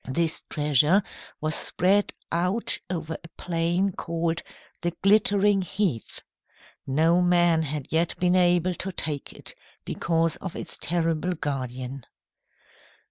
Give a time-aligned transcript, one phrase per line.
[0.09, 1.03] This treasure
[1.41, 4.41] was spread out over a plain called
[4.81, 6.23] the Glittering Heath.
[6.87, 9.53] No man had yet been able to take it,
[9.85, 12.03] because of its terrible guardian.